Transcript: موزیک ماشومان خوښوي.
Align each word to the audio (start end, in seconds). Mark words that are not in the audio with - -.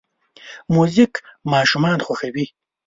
موزیک 0.73 1.13
ماشومان 1.51 1.97
خوښوي. 2.05 2.45